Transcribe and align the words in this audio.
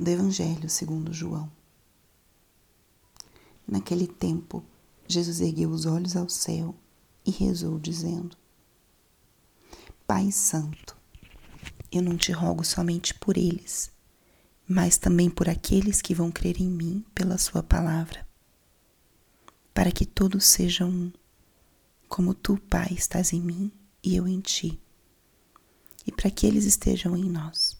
do 0.00 0.08
Evangelho 0.08 0.66
segundo 0.70 1.12
João. 1.12 1.52
Naquele 3.68 4.06
tempo, 4.06 4.64
Jesus 5.06 5.42
ergueu 5.42 5.68
os 5.68 5.84
olhos 5.84 6.16
ao 6.16 6.26
céu 6.26 6.74
e 7.24 7.30
rezou, 7.30 7.78
dizendo: 7.78 8.34
Pai 10.06 10.32
Santo, 10.32 10.96
eu 11.92 12.00
não 12.00 12.16
te 12.16 12.32
rogo 12.32 12.64
somente 12.64 13.12
por 13.12 13.36
eles, 13.36 13.92
mas 14.66 14.96
também 14.96 15.28
por 15.28 15.50
aqueles 15.50 16.00
que 16.00 16.14
vão 16.14 16.30
crer 16.30 16.58
em 16.58 16.70
mim 16.70 17.04
pela 17.14 17.36
Sua 17.36 17.62
palavra, 17.62 18.26
para 19.74 19.92
que 19.92 20.06
todos 20.06 20.46
sejam 20.46 20.88
um, 20.88 21.12
como 22.08 22.32
tu, 22.32 22.56
Pai, 22.70 22.88
estás 22.92 23.34
em 23.34 23.42
mim 23.42 23.70
e 24.02 24.16
eu 24.16 24.26
em 24.26 24.40
ti, 24.40 24.80
e 26.06 26.10
para 26.10 26.30
que 26.30 26.46
eles 26.46 26.64
estejam 26.64 27.14
em 27.14 27.28
nós, 27.28 27.79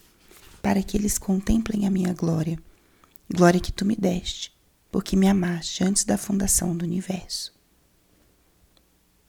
para 0.61 0.83
que 0.83 0.95
eles 0.95 1.17
contemplem 1.17 1.87
a 1.87 1.91
minha 1.91 2.13
glória, 2.13 2.59
glória 3.33 3.59
que 3.59 3.71
tu 3.71 3.85
me 3.85 3.95
deste, 3.95 4.53
porque 4.91 5.15
me 5.15 5.27
amaste 5.27 5.83
antes 5.83 6.03
da 6.03 6.17
fundação 6.17 6.75
do 6.75 6.83
universo. 6.83 7.53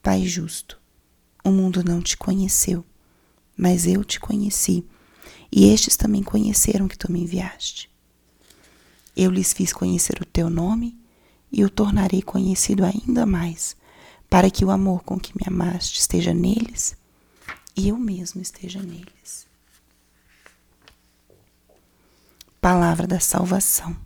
Pai 0.02 0.26
justo, 0.26 0.80
o 1.44 1.50
mundo 1.50 1.84
não 1.84 2.02
te 2.02 2.16
conheceu, 2.16 2.84
mas 3.56 3.86
eu 3.86 4.04
te 4.04 4.18
conheci, 4.18 4.84
e 5.50 5.68
estes 5.68 5.96
também 5.96 6.22
conheceram 6.22 6.88
que 6.88 6.98
tu 6.98 7.10
me 7.10 7.22
enviaste. 7.22 7.90
Eu 9.16 9.30
lhes 9.30 9.52
fiz 9.52 9.72
conhecer 9.72 10.20
o 10.20 10.26
teu 10.26 10.48
nome 10.48 10.98
e 11.52 11.64
o 11.64 11.70
tornarei 11.70 12.22
conhecido 12.22 12.84
ainda 12.84 13.26
mais 13.26 13.76
para 14.28 14.50
que 14.50 14.64
o 14.64 14.70
amor 14.70 15.04
com 15.04 15.20
que 15.20 15.34
me 15.36 15.42
amaste 15.46 16.00
esteja 16.00 16.32
neles 16.32 16.96
e 17.76 17.88
eu 17.88 17.98
mesmo 17.98 18.40
esteja 18.40 18.82
neles. 18.82 19.46
Palavra 22.62 23.08
da 23.08 23.18
salvação. 23.18 23.96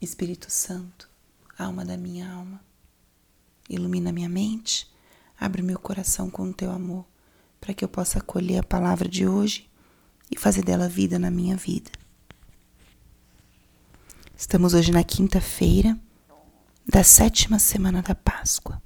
Espírito 0.00 0.50
Santo, 0.50 1.08
alma 1.56 1.84
da 1.84 1.96
minha 1.96 2.28
alma, 2.28 2.60
ilumina 3.70 4.10
minha 4.10 4.28
mente, 4.28 4.92
abre 5.38 5.62
meu 5.62 5.78
coração 5.78 6.28
com 6.28 6.50
o 6.50 6.52
teu 6.52 6.68
amor, 6.72 7.06
para 7.60 7.72
que 7.72 7.84
eu 7.84 7.88
possa 7.88 8.18
acolher 8.18 8.58
a 8.58 8.64
palavra 8.64 9.08
de 9.08 9.24
hoje 9.24 9.70
e 10.32 10.36
fazer 10.36 10.64
dela 10.64 10.88
vida 10.88 11.16
na 11.16 11.30
minha 11.30 11.56
vida. 11.56 11.92
Estamos 14.36 14.74
hoje 14.74 14.90
na 14.90 15.04
quinta-feira 15.04 15.96
da 16.84 17.04
sétima 17.04 17.60
semana 17.60 18.02
da 18.02 18.16
Páscoa. 18.16 18.82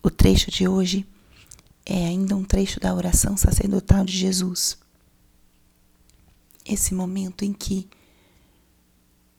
O 0.00 0.08
trecho 0.08 0.52
de 0.52 0.68
hoje 0.68 1.04
é 1.86 2.04
ainda 2.04 2.34
um 2.34 2.44
trecho 2.44 2.80
da 2.80 2.92
oração 2.92 3.36
sacerdotal 3.36 4.04
de 4.04 4.12
Jesus. 4.12 4.76
Esse 6.64 6.92
momento 6.92 7.44
em 7.44 7.52
que, 7.52 7.88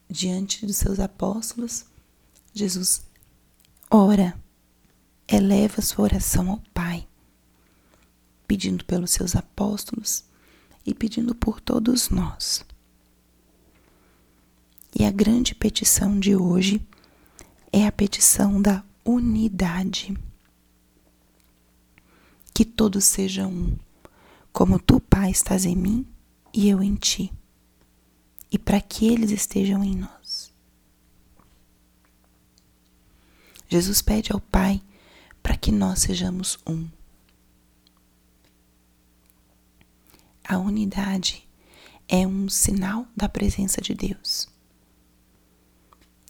diante 0.10 0.66
dos 0.66 0.78
seus 0.78 0.98
apóstolos, 0.98 1.86
Jesus 2.54 3.04
ora, 3.92 4.34
eleva 5.28 5.82
sua 5.82 6.06
oração 6.06 6.50
ao 6.50 6.62
Pai, 6.74 7.06
pedindo 8.48 8.86
pelos 8.86 9.12
seus 9.12 9.36
apóstolos 9.36 10.24
e 10.86 10.94
pedindo 10.94 11.36
por 11.36 11.60
todos 11.60 12.10
nós. 12.10 12.66
E 14.98 15.04
a 15.04 15.12
grande 15.12 15.54
petição 15.54 16.18
de 16.18 16.34
hoje 16.34 16.82
é 17.74 17.86
a 17.86 17.92
petição 17.92 18.62
da 18.62 18.84
unidade. 19.04 20.18
Que 22.58 22.66
todos 22.66 23.06
sejam 23.06 23.52
um, 23.52 23.78
como 24.52 24.80
tu, 24.80 25.00
Pai, 25.00 25.30
estás 25.30 25.64
em 25.64 25.76
mim 25.76 26.08
e 26.52 26.68
eu 26.68 26.82
em 26.82 26.96
ti, 26.96 27.32
e 28.52 28.58
para 28.58 28.82
que 28.82 29.06
eles 29.06 29.30
estejam 29.30 29.84
em 29.84 29.96
nós. 29.96 30.52
Jesus 33.70 34.02
pede 34.02 34.32
ao 34.32 34.42
Pai 34.42 34.82
para 35.44 35.56
que 35.56 35.72
nós 35.72 36.00
sejamos 36.00 36.58
um. 36.66 36.90
A 40.44 40.58
unidade 40.58 41.48
é 42.08 42.26
um 42.26 42.50
sinal 42.50 43.06
da 43.16 43.30
presença 43.30 43.80
de 43.82 43.94
Deus. 43.94 44.50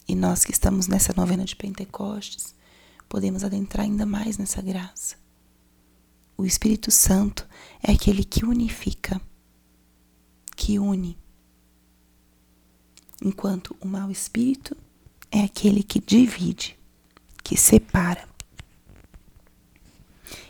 E 0.05 0.13
nós 0.13 0.43
que 0.43 0.51
estamos 0.51 0.87
nessa 0.87 1.13
novena 1.15 1.45
de 1.45 1.55
Pentecostes, 1.55 2.53
podemos 3.07 3.45
adentrar 3.45 3.85
ainda 3.85 4.05
mais 4.05 4.37
nessa 4.37 4.61
graça. 4.61 5.25
O 6.37 6.45
Espírito 6.45 6.91
Santo 6.91 7.47
é 7.81 7.91
aquele 7.91 8.23
que 8.23 8.45
unifica, 8.45 9.19
que 10.55 10.77
une, 10.77 11.17
enquanto 13.19 13.75
o 13.81 13.87
mau 13.87 14.11
espírito 14.11 14.77
é 15.31 15.41
aquele 15.41 15.81
que 15.81 15.99
divide, 15.99 16.77
que 17.43 17.57
separa. 17.57 18.29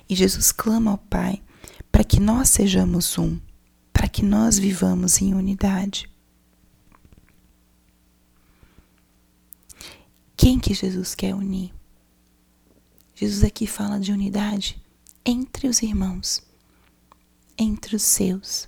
E 0.10 0.16
Jesus 0.16 0.52
clama 0.52 0.92
ao 0.92 0.98
Pai 0.98 1.42
para 1.90 2.04
que 2.04 2.20
nós 2.20 2.50
sejamos 2.50 3.18
um, 3.18 3.40
para 3.94 4.10
que 4.10 4.24
nós 4.24 4.60
vivamos 4.60 5.22
em 5.22 5.34
unidade. 5.34 6.10
Quem 10.36 10.60
que 10.60 10.74
Jesus 10.74 11.16
quer 11.16 11.34
unir? 11.34 11.74
Jesus 13.16 13.42
aqui 13.46 13.66
fala 13.66 14.00
de 14.02 14.12
unidade 14.12 14.82
entre 15.30 15.68
os 15.68 15.82
irmãos, 15.82 16.42
entre 17.58 17.98
os 17.98 18.02
seus. 18.02 18.66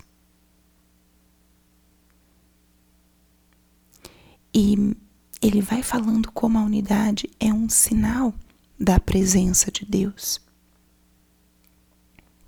E 4.52 4.94
ele 5.40 5.62
vai 5.62 5.82
falando 5.82 6.30
como 6.30 6.58
a 6.58 6.62
unidade 6.62 7.30
é 7.40 7.50
um 7.50 7.66
sinal 7.66 8.34
da 8.78 9.00
presença 9.00 9.70
de 9.70 9.86
Deus. 9.86 10.38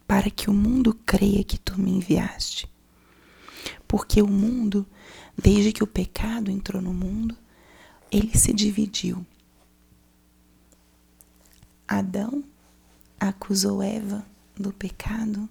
Para 0.07 0.31
que 0.31 0.51
o 0.51 0.53
mundo 0.53 0.93
creia 1.07 1.43
que 1.43 1.59
tu 1.59 1.81
me 1.81 1.93
enviaste. 1.93 2.71
Porque 3.89 4.21
o 4.21 4.29
mundo, 4.29 4.87
desde 5.43 5.73
que 5.73 5.83
o 5.83 5.87
pecado 5.87 6.51
entrou 6.51 6.83
no 6.83 6.93
mundo, 6.93 7.35
ele 8.11 8.37
se 8.37 8.53
dividiu. 8.53 9.25
Adão 11.89 12.45
acusou 13.29 13.81
Eva 13.81 14.27
do 14.57 14.73
pecado, 14.73 15.49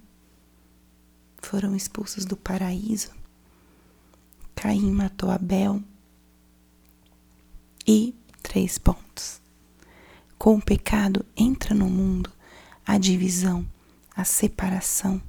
foram 1.42 1.74
expulsos 1.74 2.26
do 2.26 2.36
paraíso. 2.36 3.12
Caim 4.54 4.92
matou 4.92 5.32
Abel. 5.32 5.82
E 7.88 8.14
três 8.44 8.78
pontos. 8.78 9.42
Com 10.38 10.56
o 10.56 10.62
pecado 10.62 11.26
entra 11.36 11.74
no 11.74 11.90
mundo 11.90 12.30
a 12.86 12.98
divisão, 12.98 13.66
a 14.16 14.26
separação, 14.26 15.22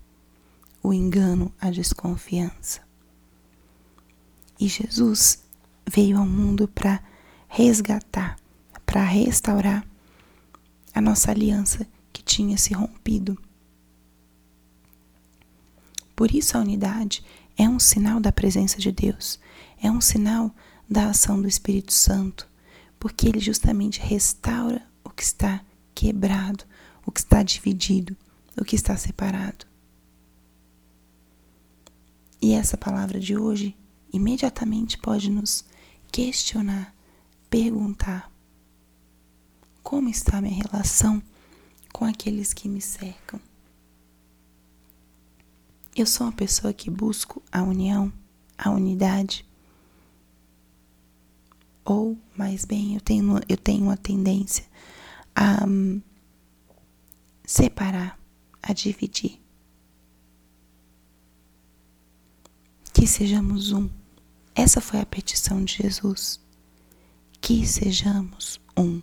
o 0.83 0.93
engano, 0.93 1.53
a 1.61 1.71
desconfiança. 1.71 2.81
E 4.59 4.67
Jesus 4.67 5.45
veio 5.89 6.19
ao 6.19 6.27
mundo 6.27 6.67
para 6.67 7.01
resgatar, 7.49 8.37
para 8.85 9.05
restaurar 9.05 9.87
a 10.93 11.01
nossa 11.01 11.31
aliança 11.31 11.87
que 12.23 12.35
tinha 12.35 12.57
se 12.57 12.73
rompido. 12.73 13.37
Por 16.15 16.35
isso 16.35 16.57
a 16.57 16.61
unidade 16.61 17.25
é 17.57 17.69
um 17.69 17.79
sinal 17.79 18.21
da 18.21 18.33
presença 18.33 18.79
de 18.79 18.93
Deus, 18.93 19.41
é 19.83 19.91
um 19.91 20.01
sinal 20.01 20.55
da 20.89 21.11
ação 21.11 21.41
do 21.41 21.49
Espírito 21.49 21.93
Santo, 21.93 22.49
porque 22.99 23.27
ele 23.27 23.41
justamente 23.41 24.01
restaura 24.01 24.87
o 25.05 25.11
que 25.11 25.23
está 25.23 25.65
quebrado, 25.95 26.65
o 27.05 27.11
que 27.11 27.21
está 27.21 27.43
dividido, 27.43 28.17
o 28.61 28.65
que 28.65 28.77
está 28.77 28.97
separado. 28.97 29.67
E 32.41 32.53
essa 32.53 32.77
palavra 32.77 33.19
de 33.19 33.37
hoje 33.37 33.77
imediatamente 34.13 34.99
pode 34.99 35.31
nos 35.31 35.65
questionar 36.11 36.95
perguntar: 37.49 38.33
como 39.83 40.09
está 40.09 40.41
minha 40.41 40.63
relação 40.63 41.23
com 41.93 42.05
aqueles 42.05 42.53
que 42.53 42.69
me 42.69 42.81
cercam? 42.81 43.41
Eu 45.95 46.07
sou 46.07 46.27
uma 46.27 46.33
pessoa 46.33 46.73
que 46.73 46.91
busco 46.91 47.43
a 47.53 47.63
união, 47.63 48.11
a 48.57 48.71
unidade. 48.71 49.47
Ou, 51.85 52.17
mais 52.35 52.65
bem, 52.65 52.95
eu 52.95 53.01
tenho, 53.01 53.39
eu 53.47 53.57
tenho 53.57 53.85
uma 53.85 53.97
tendência 53.97 54.65
a 55.35 55.67
um, 55.67 56.01
separar, 57.45 58.19
a 58.63 58.73
dividir. 58.73 59.39
Que 62.95 63.07
sejamos 63.07 63.73
um. 63.73 63.91
Essa 64.55 64.81
foi 64.81 65.01
a 65.01 65.07
petição 65.07 65.63
de 65.63 65.75
Jesus. 65.75 66.41
Que 67.41 67.67
sejamos 67.67 68.61
um. 68.77 69.03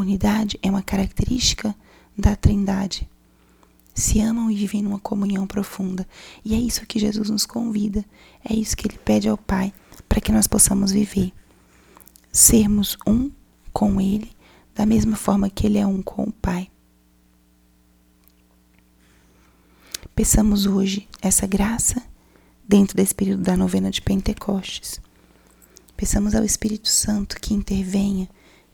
Unidade 0.00 0.58
é 0.62 0.70
uma 0.70 0.82
característica 0.82 1.74
da 2.16 2.34
Trindade. 2.36 3.08
Se 3.94 4.20
amam 4.20 4.50
e 4.50 4.54
vivem 4.54 4.82
numa 4.82 4.98
comunhão 4.98 5.46
profunda. 5.46 6.06
E 6.44 6.54
é 6.54 6.58
isso 6.58 6.86
que 6.86 6.98
Jesus 6.98 7.28
nos 7.30 7.44
convida. 7.44 8.04
É 8.44 8.54
isso 8.54 8.76
que 8.76 8.86
ele 8.86 8.98
pede 8.98 9.28
ao 9.28 9.36
Pai 9.36 9.72
para 10.08 10.20
que 10.20 10.32
nós 10.32 10.46
possamos 10.46 10.92
viver. 10.92 11.32
Sermos 12.32 12.96
um 13.06 13.30
com 13.72 14.00
Ele, 14.00 14.30
da 14.74 14.84
mesma 14.84 15.16
forma 15.16 15.50
que 15.50 15.66
Ele 15.66 15.78
é 15.78 15.86
um 15.86 16.02
com 16.02 16.24
o 16.24 16.32
Pai. 16.32 16.70
Peçamos 20.14 20.66
hoje 20.66 21.08
essa 21.22 21.46
graça 21.46 22.02
dentro 22.68 22.96
desse 22.96 23.14
período 23.14 23.42
da 23.42 23.56
novena 23.56 23.90
de 23.90 24.02
Pentecostes. 24.02 25.00
Peçamos 25.96 26.34
ao 26.34 26.44
Espírito 26.44 26.88
Santo 26.88 27.40
que 27.40 27.54
intervenha, 27.54 28.28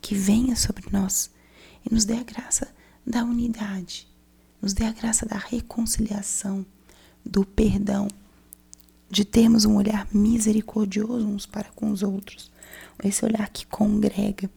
que 0.06 0.14
venha 0.14 0.54
sobre 0.54 0.84
nós 0.92 1.32
e 1.84 1.92
nos 1.92 2.04
dê 2.04 2.14
a 2.14 2.22
graça 2.22 2.72
da 3.04 3.24
unidade, 3.24 4.06
nos 4.62 4.72
dê 4.72 4.84
a 4.84 4.92
graça 4.92 5.26
da 5.26 5.36
reconciliação, 5.36 6.64
do 7.24 7.44
perdão, 7.44 8.06
de 9.10 9.24
termos 9.24 9.64
um 9.64 9.74
olhar 9.74 10.06
misericordioso 10.14 11.26
uns 11.26 11.44
para 11.44 11.70
com 11.70 11.90
os 11.90 12.04
outros, 12.04 12.52
esse 13.02 13.24
olhar 13.24 13.48
que 13.48 13.66
congrega, 13.66 14.48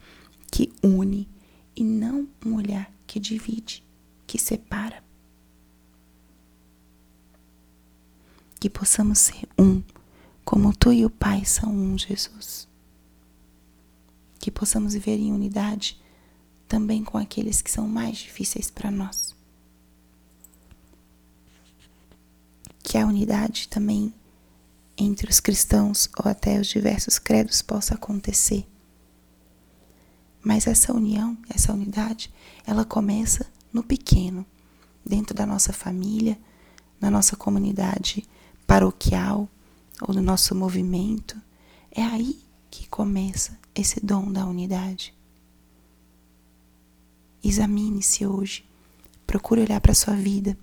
que 0.51 0.71
une 0.83 1.27
e 1.75 1.83
não 1.83 2.27
um 2.45 2.53
olhar 2.53 2.93
que 3.07 3.19
divide, 3.19 3.83
que 4.27 4.37
separa. 4.37 5.03
Que 8.59 8.69
possamos 8.69 9.17
ser 9.17 9.49
um, 9.57 9.81
como 10.45 10.75
tu 10.75 10.93
e 10.93 11.03
o 11.03 11.09
Pai 11.09 11.43
são 11.43 11.73
um, 11.73 11.97
Jesus. 11.97 12.68
Que 14.39 14.49
possamos 14.49 14.93
viver 14.93 15.17
em 15.17 15.31
unidade 15.31 15.99
também 16.67 17.03
com 17.03 17.17
aqueles 17.17 17.61
que 17.61 17.71
são 17.71 17.87
mais 17.87 18.17
difíceis 18.17 18.69
para 18.69 18.89
nós. 18.89 19.35
Que 22.81 22.97
a 22.97 23.05
unidade 23.05 23.67
também 23.67 24.13
entre 24.97 25.29
os 25.29 25.39
cristãos 25.39 26.09
ou 26.17 26.29
até 26.29 26.59
os 26.59 26.67
diversos 26.67 27.17
credos 27.17 27.61
possa 27.61 27.95
acontecer. 27.95 28.67
Mas 30.41 30.67
essa 30.67 30.93
união, 30.93 31.37
essa 31.49 31.73
unidade, 31.73 32.33
ela 32.65 32.85
começa 32.85 33.45
no 33.71 33.83
pequeno, 33.83 34.45
dentro 35.05 35.33
da 35.33 35.45
nossa 35.45 35.73
família, 35.73 36.39
na 36.99 37.09
nossa 37.09 37.35
comunidade 37.35 38.27
paroquial 38.67 39.49
ou 40.01 40.13
no 40.13 40.21
nosso 40.21 40.53
movimento. 40.53 41.39
É 41.91 42.03
aí 42.03 42.39
que 42.69 42.87
começa 42.87 43.57
esse 43.73 43.99
dom 43.99 44.31
da 44.31 44.45
unidade. 44.45 45.13
Examine-se 47.43 48.25
hoje. 48.25 48.65
Procure 49.25 49.61
olhar 49.61 49.79
para 49.79 49.91
a 49.91 49.95
sua 49.95 50.15
vida. 50.15 50.57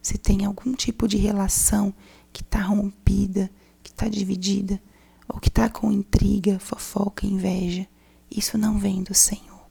Se 0.00 0.16
tem 0.16 0.44
algum 0.44 0.74
tipo 0.74 1.08
de 1.08 1.16
relação 1.16 1.92
que 2.32 2.42
está 2.42 2.60
rompida, 2.60 3.50
que 3.82 3.90
está 3.90 4.08
dividida, 4.08 4.80
ou 5.28 5.40
que 5.40 5.48
está 5.48 5.68
com 5.68 5.90
intriga, 5.90 6.58
fofoca, 6.58 7.26
inveja, 7.26 7.86
isso 8.30 8.56
não 8.56 8.78
vem 8.78 9.02
do 9.02 9.14
Senhor. 9.14 9.66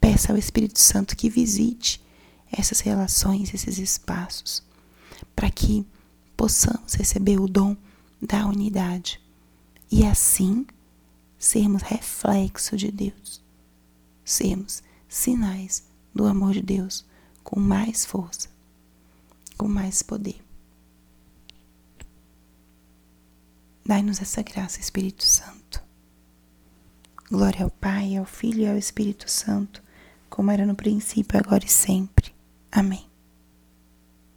Peça 0.00 0.32
ao 0.32 0.38
Espírito 0.38 0.78
Santo 0.78 1.16
que 1.16 1.30
visite 1.30 2.02
essas 2.50 2.80
relações, 2.80 3.54
esses 3.54 3.78
espaços, 3.78 4.62
para 5.34 5.50
que 5.50 5.86
possamos 6.36 6.94
receber 6.94 7.38
o 7.40 7.46
dom 7.48 7.76
da 8.20 8.46
unidade 8.46 9.20
e 9.90 10.06
assim 10.06 10.66
sermos 11.38 11.82
reflexo 11.82 12.76
de 12.76 12.90
Deus, 12.92 13.42
sermos 14.24 14.82
sinais 15.08 15.84
do 16.14 16.26
amor 16.26 16.52
de 16.52 16.62
Deus 16.62 17.04
com 17.42 17.58
mais 17.58 18.04
força, 18.04 18.48
com 19.56 19.66
mais 19.66 20.02
poder. 20.02 20.40
Dai-nos 23.84 24.20
essa 24.22 24.42
graça, 24.42 24.78
Espírito 24.78 25.24
Santo. 25.24 25.82
Glória 27.28 27.64
ao 27.64 27.70
Pai, 27.70 28.16
ao 28.16 28.24
Filho 28.24 28.62
e 28.62 28.68
ao 28.68 28.76
Espírito 28.76 29.28
Santo, 29.28 29.82
como 30.28 30.50
era 30.50 30.64
no 30.64 30.76
princípio, 30.76 31.38
agora 31.38 31.64
e 31.64 31.68
sempre. 31.68 32.32
Amém. 32.70 33.09